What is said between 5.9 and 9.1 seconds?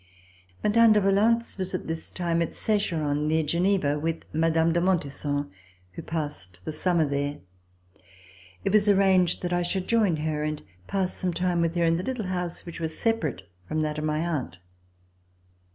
who passed the summer there. It was